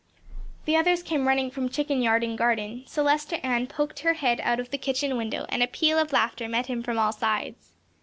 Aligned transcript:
The 0.65 0.75
others 0.75 1.03
came 1.03 1.27
running 1.27 1.51
from 1.51 1.69
chicken 1.69 2.01
yard 2.01 2.23
and 2.23 2.35
garden; 2.35 2.85
Celestia 2.87 3.39
Ann 3.45 3.67
poked 3.67 3.99
her 3.99 4.13
head 4.13 4.39
out 4.41 4.59
of 4.59 4.71
the 4.71 4.79
kitchen 4.79 5.15
window, 5.15 5.45
and 5.49 5.61
a 5.61 5.67
peal 5.67 5.99
of 5.99 6.11
laughter 6.11 6.47
met 6.49 6.65
him 6.65 6.81
from 6.81 6.97
all 6.97 7.11
sides. 7.13 7.73